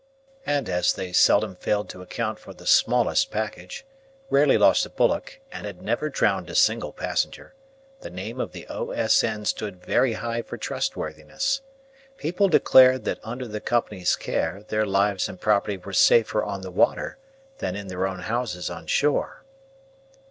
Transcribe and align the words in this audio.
And 0.47 0.67
as 0.67 0.93
they 0.93 1.13
seldom 1.13 1.55
failed 1.55 1.87
to 1.89 2.01
account 2.01 2.39
for 2.39 2.55
the 2.55 2.65
smallest 2.65 3.29
package, 3.29 3.85
rarely 4.31 4.57
lost 4.57 4.83
a 4.83 4.89
bullock, 4.89 5.37
and 5.51 5.67
had 5.67 5.83
never 5.83 6.09
drowned 6.09 6.49
a 6.49 6.55
single 6.55 6.91
passenger, 6.91 7.53
the 7.99 8.09
name 8.09 8.39
of 8.39 8.51
the 8.51 8.65
O.S.N. 8.67 9.45
stood 9.45 9.85
very 9.85 10.13
high 10.13 10.41
for 10.41 10.57
trustworthiness. 10.57 11.61
People 12.17 12.49
declared 12.49 13.05
that 13.05 13.19
under 13.23 13.47
the 13.47 13.61
Company's 13.61 14.15
care 14.15 14.63
their 14.69 14.87
lives 14.87 15.29
and 15.29 15.39
property 15.39 15.77
were 15.77 15.93
safer 15.93 16.43
on 16.43 16.61
the 16.61 16.71
water 16.71 17.19
than 17.59 17.75
in 17.75 17.85
their 17.85 18.07
own 18.07 18.21
houses 18.21 18.71
on 18.71 18.87
shore. 18.87 19.45